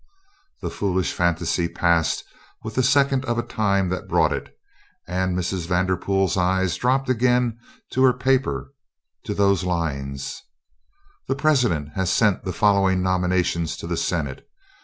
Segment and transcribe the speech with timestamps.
[0.63, 2.23] The foolish phantasy passed
[2.63, 4.51] with the second of time that brought it,
[5.07, 5.67] and Mrs.
[5.67, 7.59] Vanderpool's eyes dropped again
[7.91, 8.73] to her paper,
[9.25, 10.41] to those lines,
[11.27, 14.49] "The President has sent the following nominations to the Senate